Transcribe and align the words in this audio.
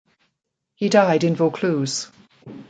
He 0.73 0.89
died 0.89 1.23
in 1.23 1.35
Vaucluse. 1.35 2.07